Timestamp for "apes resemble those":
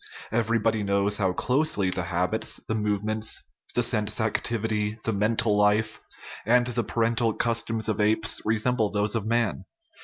8.01-9.13